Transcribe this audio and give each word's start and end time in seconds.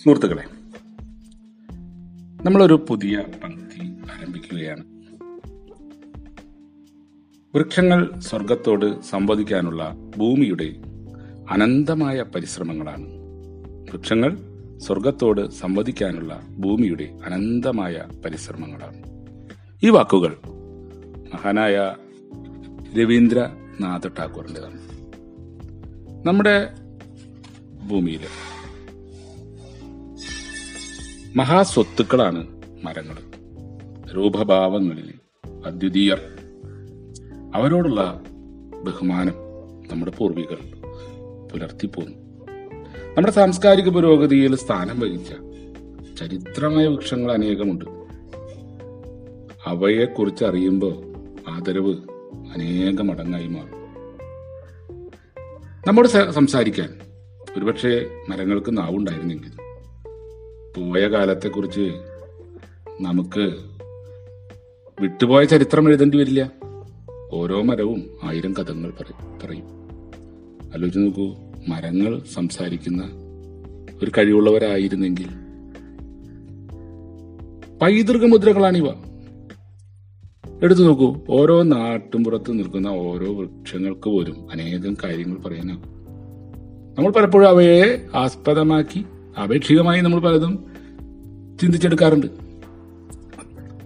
സുഹൃത്തുക്കളെ 0.00 0.42
നമ്മളൊരു 2.44 2.86
പുതിയ 2.88 3.24
പങ്ക്തി 3.44 3.80
ആരംഭിക്കുകയാണ്. 3.86 4.84
വൃക്ഷങ്ങൾ 7.54 8.18
സ്വർഗത്തോട് 8.18 9.02
സംവദിക്കാനുള്ള 9.02 9.96
ഭൂമിയുടെ 10.18 10.74
അനന്തമായ 11.50 12.22
പരിശ്രമങ്ങളാണ്. 12.22 13.06
വൃക്ഷങ്ങൾ 13.92 14.36
സ്വർഗത്തോട് 14.78 15.50
സംവദിക്കാനുള്ള 15.50 16.42
ഭൂമിയുടെ 16.58 17.18
അനന്തമായ 17.26 18.04
പരിശ്രമങ്ങളാണ്. 18.24 19.02
ഈ 19.82 19.90
വാക്കുകൾ 19.90 20.36
മഹാനായ 21.34 21.94
രവീന്ദ്രനാഥ് 22.98 24.10
ടാക്കൂറിന്റെതാണ് 24.18 24.80
നമ്മുടെ 26.26 26.68
ഭൂമിയിൽ 27.90 28.20
മഹാസ്വത്തുക്കളാണ് 31.36 32.46
മരങ്ങൾ. 32.84 33.16
രൂപഭാവങ്ങളിൽ 34.14 35.14
അദ്വിതീയർ. 35.66 36.20
അവരോടുള്ള 37.54 38.20
ബഹുമാനം 38.84 39.34
നമ്മുടെ 39.92 40.12
പൂർവികൾ 40.18 40.58
പുലർത്തിപ്പോന്നു. 41.52 42.18
നമ്മുടെ 43.08 43.30
സാംസ്കാരിക 43.30 43.88
പുരോഗതിയിൽ 43.88 44.56
സ്ഥാനം 44.56 45.00
വഹിച്ച 45.00 45.32
ചരിത്രമായ 46.20 46.86
വൃക്ഷങ്ങൾ 46.86 47.32
അനേകമുണ്ട്. 47.32 47.84
അവയെക്കുറിച്ച് 49.66 50.44
അറിയുമ്പോൾ 50.44 50.94
ആദരവ് 51.50 51.94
അനേക 52.54 53.02
മടങ്ങായി 53.02 53.46
മാറും. 53.46 53.80
നമ്മോട് 55.86 56.08
സംസാരിക്കാൻ 56.08 56.88
ഒരുപക്ഷെ 57.56 58.06
മരങ്ങൾക്ക് 58.28 58.78
നാവുണ്ടായിരുന്നെങ്കിൽ 58.78 59.59
പോയ 60.76 61.08
കാലത്തെക്കുറിച്ച് 61.08 61.92
നമുക്ക് 63.00 63.54
വിട്ടുപോയ 65.00 65.44
ചരിത്രം 65.44 65.88
എഴുതേണ്ടി 65.88 66.18
വരില്ല. 66.18 66.52
ഓരോ 67.32 67.62
മരവും 67.62 68.10
ആയിരം 68.22 68.52
കഥങ്ങൾ 68.52 68.90
പറ- 68.90 69.46
പറയും. 69.46 69.64
ആലോചിച്ച് 70.74 70.98
നോക്കൂ 70.98 71.34
മരങ്ങൾ 71.68 72.20
സംസാരിക്കുന്ന 72.34 73.10
ഒരു 74.02 74.10
കഴിവുള്ളവരായിരുന്നെങ്കിൽ 74.18 75.26
പൈതൃക 77.82 78.26
മുദ്രകളാണിവ. 78.26 78.88
എടുത്തു 80.62 80.82
നോക്കൂ 80.82 81.16
ഓരോ 81.28 81.62
നാട്ടുംപുറത്ത് 81.62 82.58
നിൽക്കുന്ന 82.58 82.88
ഓരോ 82.88 83.34
വൃക്ഷങ്ങൾക്ക് 83.34 84.10
പോലും 84.10 84.50
അനേകം 84.52 84.96
കാര്യങ്ങൾ 85.04 85.48
പറയാനാകും. 85.48 86.00
നമ്മൾ 86.98 87.10
പലപ്പോഴും 87.10 87.48
അവയെ 87.48 88.06
ആസ്പദമാക്കി 88.14 89.06
ആപേക്ഷികമായി 89.38 90.00
നമ്മൾ 90.00 90.20
പലതും 90.20 90.64
ചിന്തിച്ചെടുക്കാറുണ്ട്. 91.60 92.26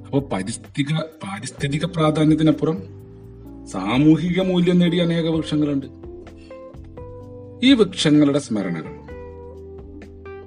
അപ്പോൾ 0.07 0.29
പരിസ്ഥിതിക 0.33 0.99
പാരിസ്ഥിതിക 1.01 1.85
പ്രാധാന്യത്തിനപ്പുറം 1.85 2.83
സാമൂഹിക 3.67 4.41
മൂല്യം 4.41 4.79
നേടിയ 4.79 5.03
അനേക 5.03 5.29
വൃക്ഷങ്ങളുണ്ട്. 5.29 5.87
ഈ 7.67 7.73
വൃക്ഷങ്ങളുടെ 7.73 8.39
സ്മരണകൾ 8.39 8.93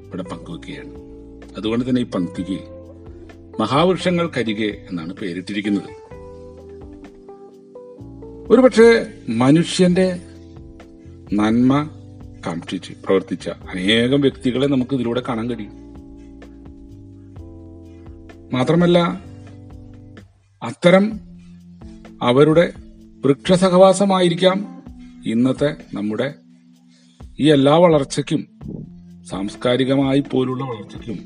ഇവിടെ 0.05 0.23
പങ്കുവെക്കുകയാണ്. 0.23 0.95
അതുകൊണ്ട് 1.57 1.89
തന്നെ 1.89 2.01
ഈ 2.01 2.05
പങ്ക്തിക്ക് 2.05 2.59
മഹാവൃക്ഷങ്ങൾ 3.59 4.31
കരികെ 4.37 4.85
എന്നാണ് 4.89 5.13
പേരിട്ടിരിക്കുന്നത്. 5.13 6.07
ഒരുപക്ഷെ 8.49 9.13
മനുഷ്യന്റെ 9.29 10.21
നന്മ 11.33 11.89
കാക്ഷിച്ച് 12.47 12.93
പ്രവർത്തിച്ച 13.05 13.49
അനേകം 13.49 14.21
വ്യക്തികളെ 14.21 14.67
നമുക്ക് 14.67 14.95
ഇതിലൂടെ 14.95 15.23
കാണാൻ 15.29 15.49
കഴിയും. 15.49 15.71
മാത്രമല്ല 18.53 19.21
അത്തരം 20.63 21.19
അവരുടെ 22.21 22.73
വൃക്ഷസഹവാസമായിരിക്കാം 23.25 24.83
ഇന്നത്തെ 25.25 25.75
നമ്മുടെ 25.93 26.33
ഈ 27.39 27.52
എല്ലാ 27.52 27.77
വളർച്ചയ്ക്കും 27.77 28.47
സാംസ്കാരികമായി 29.30 30.23
പോലുള്ള 30.31 30.63
വളർച്ചയ്ക്കും 30.63 31.19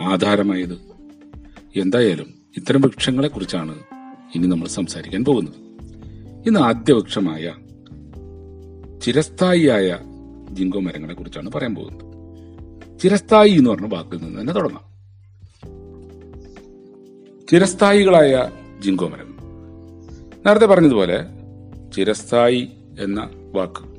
ആധാരമായത്. 0.00 0.78
എന്തായാലും 1.76 2.26
ഇത്തരം 2.56 2.80
വൃക്ഷങ്ങളെ 2.80 3.28
കുറിച്ചാണ് 3.28 3.78
ഇനി 4.34 4.46
നമ്മൾ 4.46 4.68
സംസാരിക്കാൻ 4.68 5.24
പോകുന്നത്. 5.24 5.54
ഇന്ന് 6.48 6.60
ആദ്യ 6.60 6.92
വൃക്ഷമായ 6.92 7.52
ചിരസ്ഥായിയായ 9.02 9.98
ജിങ്കോ 10.54 10.80
മരങ്ങളെ 10.80 11.14
കുറിച്ചാണ് 11.14 11.52
പറയാൻ 11.52 11.74
പോകുന്നത്. 11.74 12.14
ചിരസ്ഥായി 13.00 13.50
എന്ന് 13.50 13.70
പറഞ്ഞ 13.70 13.86
വാക്കിൽ 13.86 14.16
നിന്ന് 14.16 14.40
തന്നെ 14.40 14.52
തുടങ്ങാം. 14.52 14.94
ചിരസ്ഥായികളായ 17.50 18.50
ജിങ്കോ 18.80 19.08
മരങ്ങൾ. 19.08 19.34
നേരത്തെ 20.46 20.66
പറഞ്ഞതുപോലെ 20.66 21.24
ചിരസ്ഥായി 21.96 22.68
എന്ന 23.00 23.30
വാക്ക് 23.54 23.94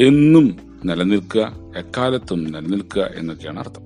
എന്നും 0.00 0.78
നിലനിൽക്കുക 0.84 1.52
എക്കാലത്തും 1.76 2.44
നിലനിൽക്കുക 2.44 3.10
എന്നൊക്കെയാണ് 3.14 3.58
അർത്ഥം. 3.58 3.82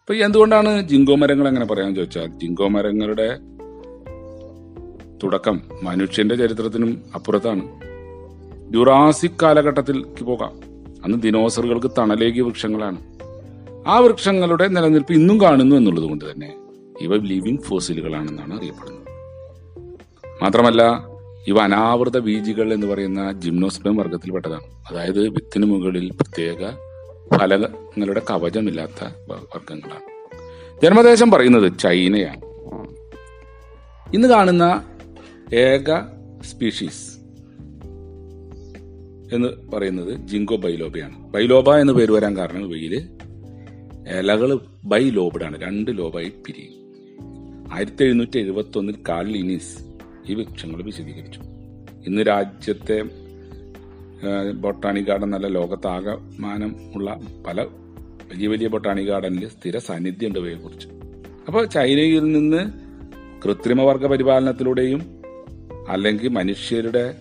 അപ്പൊ 0.00 0.14
എന്തുകൊണ്ടാണ് 0.14 0.88
ജിങ്കോ 0.88 1.14
മരങ്ങൾ 1.14 1.48
അങ്ങനെ 1.48 1.66
പറയാന്ന് 1.66 1.96
ചോദിച്ചാൽ 1.96 2.26
ജിങ്കോ 2.26 2.68
മരങ്ങളുടെ 2.68 3.38
തുടക്കം 5.22 5.60
മനുഷ്യന്റെ 5.82 6.36
ചരിത്രത്തിനും 6.36 7.04
അപ്പുറത്താണ്. 7.14 7.91
ജുറാസിക് 8.72 9.30
കാലഘട്ടത്തിലേക്ക് 9.42 10.24
പോകാം. 10.24 10.52
അന്ന് 11.04 11.22
ദിനോസറുകൾക്ക് 11.22 11.90
തണലേകിയ 11.98 12.42
വൃക്ഷങ്ങളാണ്. 12.42 12.96
ആ 13.86 13.98
വൃക്ഷങ്ങളുടെ 13.98 14.68
നിലനിൽപ്പ് 14.68 15.12
ഇന്നും 15.12 15.40
കാണുന്നു 15.40 15.76
എന്നുള്ളത് 15.76 16.04
കൊണ്ട് 16.04 16.32
തന്നെ 16.32 16.54
ഇവ 17.00 17.16
ലിവിംഗ് 17.16 17.60
ഫോസിലുകളാണെന്നാണ് 17.60 18.58
അറിയപ്പെടുന്നത്. 18.58 19.02
മാത്രമല്ല 20.42 21.06
ഇവ 21.48 21.58
അനാവൃത 21.58 22.18
ബീജികൾ 22.18 22.72
എന്ന് 22.72 22.86
പറയുന്ന 22.86 23.32
ജിംനോസ്പം 23.32 23.96
വർഗത്തിൽപ്പെട്ടതാണ്. 23.96 24.64
അതായത് 24.90 25.28
വിത്തിന് 25.28 25.66
മുകളിൽ 25.66 26.10
പ്രത്യേക 26.10 26.70
ഫലങ്ങളുടെ 27.38 28.22
കവചമില്ലാത്ത 28.30 29.04
വർഗങ്ങളാണ്. 29.28 30.12
ജന്മദേശം 30.82 31.30
പറയുന്നത് 31.30 31.78
ചൈനയാണ്. 31.78 32.40
ഇന്ന് 34.14 34.28
കാണുന്ന 34.28 34.84
ഏക 35.54 36.00
സ്പീഷീസ് 36.44 37.11
എന്ന് 39.34 39.70
പറയുന്നത് 39.72 40.12
ജിങ്കോ 40.28 40.56
ബൈലോബയാണ്. 40.56 41.16
ബൈലോബ 41.32 41.74
എന്ന് 41.74 41.92
പേര് 41.92 42.12
വരാൻ 42.12 42.36
കാരണം 42.36 42.64
ഇവയിൽ 42.64 42.94
ഇലകൾ 44.18 44.58
ബൈലോബഡാണ് 44.84 45.62
രണ്ട് 45.62 45.98
ലോബായി 45.98 46.28
പിരിയും. 46.28 46.82
ആയിരത്തി 47.72 48.04
എഴുന്നൂറ്റി 48.04 48.38
എഴുപത്തി 48.38 48.78
ഒന്നിൽ 48.78 48.96
കാർൽ 49.08 49.28
ലിനീസ് 49.32 49.74
ഈ 50.28 50.34
വൃക്ഷങ്ങൾ 50.34 50.82
വിശദീകരിച്ചു. 50.82 51.40
ഇന്ന് 52.06 52.22
രാജ്യത്തെ 52.22 53.02
ബൊട്ടാണി 54.52 55.00
ഗാർഡൻ 55.00 55.30
നല്ല 55.30 55.46
ലോകത്താകമാനം 55.46 56.76
ഉള്ള 56.94 57.20
പല 57.46 57.60
വലിയ 58.32 58.48
വലിയ 58.48 58.68
ബൊട്ടാണി 58.68 59.02
ഗാർഡനിൽ 59.02 59.48
സ്ഥിര 59.48 59.78
സാന്നിധ്യമുണ്ട് 59.78 60.38
ഇവയെ 60.38 60.54
കുറിച്ച്. 60.54 60.88
അപ്പോൾ 61.46 61.66
ചൈനയിൽ 61.66 62.32
നിന്ന് 62.32 62.72
കൃത്രിമവർഗ 63.44 64.06
പരിപാലനത്തിലൂടെയും 64.06 65.00
അല്ലെങ്കിൽ 65.88 66.28
മനുഷ്യരുടെ 66.28 67.14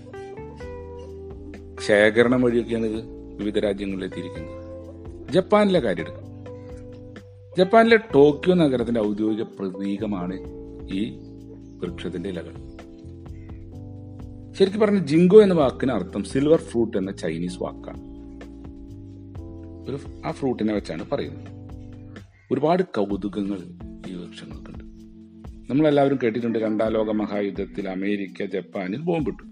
ശേഖരണം 1.87 2.41
വഴിയൊക്കെയാണ് 2.41 2.85
ഇത് 2.85 3.05
വിവിധ 3.35 3.59
രാജ്യങ്ങളിൽ 3.59 4.05
എത്തിയിരിക്കുന്നത്. 4.05 5.33
ജപ്പാനിലെ 5.33 5.79
കാര്യം 5.79 6.01
എടുക്കാം. 6.01 6.31
ജപ്പാനിലെ 7.57 7.97
ടോക്കിയോ 7.97 8.55
നഗരത്തിന്റെ 8.55 9.01
ഔദ്യോഗിക 9.01 9.41
പ്രതീകമാണ് 9.41 10.39
ഈ 10.93 11.19
വൃക്ഷത്തിന്റെ 11.77 12.29
ഇലകൾ. 12.29 12.53
ശരിക്കും 14.53 14.81
പറഞ്ഞ 14.81 14.97
ജിങ്കോ 14.97 15.41
എന്ന 15.41 15.53
വാക്കിന് 15.53 15.91
അർത്ഥം 15.91 16.23
സിൽവർ 16.23 16.57
ഫ്രൂട്ട് 16.57 16.97
എന്ന 16.97 17.11
ചൈനീസ് 17.11 17.63
വാക്കാണ്. 17.63 18.11
ഒരു 19.89 19.99
ആ 20.25 20.31
ഫ്രൂട്ടിനെ 20.31 20.73
വെച്ചാണ് 20.73 21.09
പറയുന്നത്. 21.11 21.47
ഒരുപാട് 22.51 22.83
കൗതുകങ്ങൾ 22.83 23.57
ഈ 24.09 24.13
വൃക്ഷങ്ങൾക്കുണ്ട്. 24.13 24.83
നമ്മളെല്ലാവരും 25.71 26.19
കേട്ടിട്ടുണ്ട് 26.23 26.59
രണ്ടാം 26.59 26.91
ലോക 26.91 27.11
മഹായുദ്ധത്തിൽ 27.11 27.89
അമേരിക്ക 27.89 28.45
ജപ്പാനിൽ 28.45 29.01
ബോംബിട്ടു. 29.01 29.50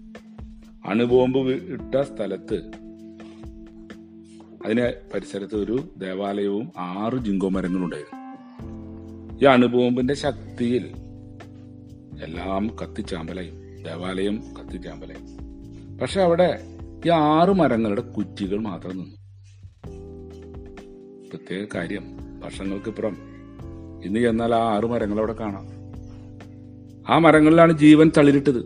അണുബോംബ് 0.86 1.38
ഇട്ട 1.38 2.00
സ്ഥലത്ത് 2.00 2.70
അതിനെ 4.64 4.92
പരിസരത്ത് 5.14 5.56
ഒരു 5.56 5.88
ദേവാലയവും 5.96 6.72
ആറ് 6.78 7.24
ജിങ്കോ 7.24 7.48
മരങ്ങളും 7.48 7.84
ഉണ്ടായിരുന്നു 7.84 8.20
ഈ 9.42 9.44
അണുബോംബിന്റെ 9.44 10.14
ശക്തിയിൽ 10.14 10.92
എല്ലാം 12.22 12.76
കത്തിച്ചാമ്പലായി. 12.82 13.50
ദേവാലയം 13.84 14.42
കത്തിച്ചാമ്പലായി. 14.60 15.38
പക്ഷെ 15.96 16.22
അവിടെ 16.22 16.60
ഈ 17.06 17.08
ആറ് 17.08 17.50
മരങ്ങളുടെ 17.50 18.00
കുറ്റികൾ 18.00 18.58
മാത്രം 18.58 18.98
നിന്നു. 18.98 19.16
പ്രത്യേക 21.28 21.66
കാര്യം 21.74 22.04
വർഷങ്ങൾക്കിപ്പുറം 22.40 23.16
ഇന്ന് 24.04 24.20
ചെന്നാൽ 24.20 24.54
ആ 24.54 24.76
ആറ് 24.76 24.84
മരങ്ങൾ 24.84 25.18
അവിടെ 25.18 25.32
കാണാം. 25.32 25.66
ആ 27.12 27.18
മരങ്ങളിലാണ് 27.18 27.72
ജീവൻ 27.72 28.10
തളിരിട്ടത്. 28.16 28.60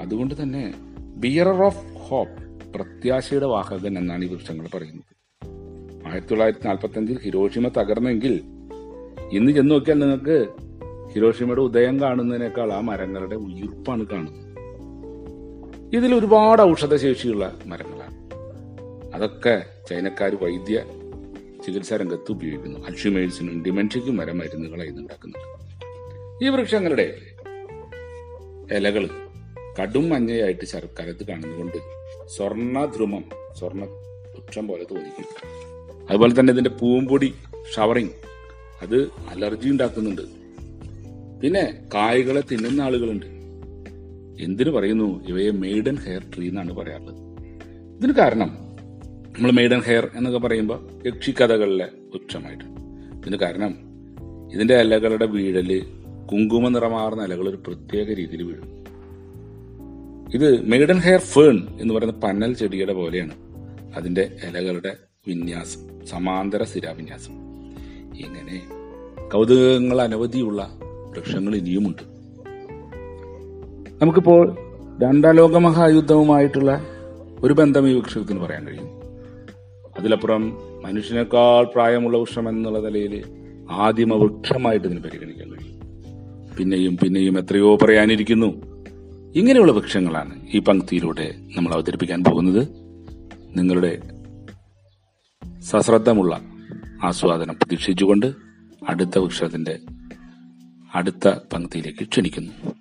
അതുകൊണ്ട് 0.00 0.42
തന്നെ 0.42 0.74
ബിയറർ 1.18 1.62
ഓഫ് 1.62 1.86
ഹോപ്പ് 1.94 2.72
പ്രത്യാശയുടെ 2.72 3.46
വാഹകൻ 3.46 3.98
എന്നാണ് 3.98 4.24
ഈ 4.24 4.28
വൃക്ഷങ്ങൾ 4.28 4.68
പറയുന്നത്. 4.74 5.18
ആയിരത്തി 6.06 6.26
തൊള്ളായിരത്തി 6.26 6.66
നാൽപ്പത്തി 6.66 6.98
അഞ്ചിൽ 6.98 7.18
ഹിരോഷിമ 7.18 7.68
തകർന്നെങ്കിൽ 7.68 8.40
ഇന്ന് 9.32 9.52
ചെന്ന് 9.52 9.70
നോക്കിയാൽ 9.70 9.98
നിങ്ങൾക്ക് 9.98 10.46
ഹിരോഷിമയുടെ 11.12 11.60
ഉദയം 11.60 12.00
കാണുന്നതിനേക്കാൾ 12.00 12.72
ആ 12.72 12.80
മരങ്ങളുടെ 12.80 13.34
ഉയർപ്പാണ് 13.34 14.06
കാണുന്നത്. 14.06 14.48
ഇതിൽ 15.96 16.14
ഒരുപാട് 16.14 16.62
ഔഷധശേഷിയുള്ള 16.62 17.58
മരങ്ങളാണ്. 17.66 18.18
അതൊക്കെ 19.14 19.62
ചൈനക്കാർ 19.90 20.34
വൈദ്യ 20.42 20.84
ചികിത്സാ 21.66 21.96
രംഗത്ത് 21.96 22.32
ഉപയോഗിക്കുന്നു. 22.32 22.78
അൽഷിമേഴ്സിനും 22.78 23.64
ഡിമെൻഷ്യയ്ക്കും 23.64 24.16
വരെ 24.16 24.32
മരുന്നുകളായി 24.32 24.90
ഉണ്ടാക്കുന്നുണ്ട് 24.90 26.44
ഈ 26.44 26.48
വൃക്ഷങ്ങളുടെ 26.48 27.20
ഇലകൾ 28.72 29.08
കടും 29.80 30.08
മഞ്ഞയായിട്ട് 30.08 30.66
ശർക്കരത്ത് 30.66 31.26
കാണുന്നതുകൊണ്ട് 31.26 31.76
സ്വർണധ്രുമം 32.36 33.24
സ്വർണ 33.58 33.84
വൃക്ഷം 34.34 34.68
പോലെ 34.68 34.84
തോന്നിക്കും. 34.90 35.24
അതുപോലെ 36.10 36.40
തന്നെ 36.40 36.52
ഇതിന്റെ 36.52 36.70
പൂമ്പൊടി 36.70 37.34
ഷവറിങ് 37.76 38.08
അത് 38.82 38.96
അലർജി 39.28 39.68
ഉണ്ടാക്കുന്നുണ്ട്. 39.68 40.22
പിന്നെ 41.40 41.78
കായകളെ 41.94 42.42
തിന്നുന്ന 42.52 42.82
ആളുകളുണ്ട്. 42.82 43.26
എന്തിനു 44.42 44.70
പറയുന്നു? 44.70 45.28
ഇവയെ 45.28 45.50
മെയ്ഡൻ 45.50 45.96
ഹെയർ 45.96 46.22
ട്രീ 46.36 46.48
എന്നാണ് 46.48 46.72
പറയാറുള്ളത്. 46.72 47.16
ഇതിന് 47.98 48.12
കാരണം 48.12 48.48
നമ്മൾ 49.28 49.50
മെയ്ഡൻ 49.50 49.80
ഹെയർ 49.80 50.10
എന്നൊക്കെ 50.16 50.38
പറയുമ്പോൾ 50.38 50.88
യക്ഷിക്കഥകളിലെ 51.06 51.88
വൃക്ഷമായിട്ട് 52.14 52.64
ഇതിന് 53.20 53.36
കാരണം 53.36 53.74
ഇതിന്റെ 54.54 54.80
ഇലകളുടെ 54.80 55.26
വീഴൽ 55.26 55.80
കുങ്കുമ 56.32 56.68
നിറമാർന്ന 56.68 57.24
ഇലകൾ 57.24 57.48
ഒരു 57.48 57.56
പ്രത്യേക 57.66 58.12
രീതിയിൽ 58.12 58.42
വീഴും. 58.42 58.87
ഇത് 60.34 60.70
മെയ്ഡൻ 60.70 60.98
ഹെയർ 60.98 61.20
ഫേൺ 61.20 61.66
എന്ന് 61.80 61.94
പറയുന്ന 61.94 62.26
പന്നൽ 62.26 62.54
ചെടിയുടെ 62.54 62.92
പോലെയാണ്. 62.92 63.30
അതിന്റെ 63.96 64.30
ഇലകളുടെ 64.44 64.96
വിന്യാസം 65.28 66.06
സമാന്തര 66.06 66.62
സ്ഥിരാവിന്യാസം. 66.62 67.32
ഇങ്ങനെ 68.16 68.62
കൗതുകങ്ങൾ 69.30 70.00
അനവധിയുള്ള 70.00 70.78
വൃക്ഷങ്ങൾ 71.10 71.56
ഇനിയുമുണ്ട്. 71.56 72.02
നമുക്കിപ്പോൾ 74.02 74.56
രണ്ടാം 75.02 75.34
ലോക 75.34 75.56
മഹായുദ്ധവുമായിട്ടുള്ള 75.56 76.86
ഒരു 77.40 77.52
ബന്ധം 77.52 77.88
ഈ 77.88 77.94
വൃക്ഷത്തിന് 77.94 78.40
പറയാൻ 78.40 78.66
കഴിയും. 78.66 78.88
അതിലപ്പുറം 79.98 80.58
മനുഷ്യനേക്കാൾ 80.82 81.64
പ്രായമുള്ള 81.64 82.18
വൃക്ഷം 82.18 82.48
എന്നുള്ള 82.48 82.78
നിലയിൽ 82.78 83.24
ആദിമ 83.70 84.14
വൃക്ഷമായിട്ട് 84.14 84.86
ഇതിന് 84.86 85.00
പരിഗണിക്കാൻ 85.00 85.48
കഴിയും. 85.50 85.80
പിന്നെയും 86.56 86.96
പിന്നെയും 86.96 87.38
എത്രയോ 87.38 87.76
പറയാനിരിക്കുന്നു. 87.76 88.67
ഇങ്ങനെയുള്ള 89.36 89.72
വൃക്ഷങ്ങളാണ് 89.72 90.46
ഈ 90.54 90.58
പങ്ക്തിയിലൂടെ 90.58 91.34
നമ്മൾ 91.56 91.74
അവതരിപ്പിക്കാൻ 91.74 92.24
പോകുന്നത്. 92.24 92.68
നിങ്ങളുടെ 93.56 94.02
സശ്രദ്ധമുള്ള 95.60 96.40
ആസ്വാദനം 97.02 97.54
പ്രതീക്ഷിച്ചുകൊണ്ട് 97.54 98.32
അടുത്ത 98.88 99.18
വൃക്ഷത്തിന്റെ 99.18 99.78
അടുത്ത 100.94 101.28
പങ്ക്തിയിലേക്ക് 101.28 102.08
ക്ഷണിക്കുന്നു. 102.08 102.77